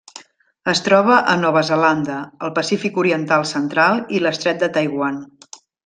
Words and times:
Es 0.71 0.79
troba 0.87 1.17
a 1.33 1.35
Nova 1.41 1.63
Zelanda, 1.67 2.15
el 2.49 2.55
Pacífic 2.57 2.99
oriental 3.05 3.47
central 3.53 4.03
i 4.19 4.23
l'Estret 4.27 4.63
de 4.65 4.73
Taiwan. 4.81 5.23